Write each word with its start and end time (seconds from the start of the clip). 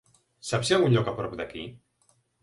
Saps 0.51 0.69
si 0.69 0.73
hi 0.73 0.75
ha 0.77 0.79
un 0.85 0.95
lloc 0.95 1.11
prop 1.19 1.35
d'aquí? 1.41 1.65